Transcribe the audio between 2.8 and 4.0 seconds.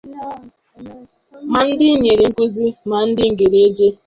ma ndị gere ègè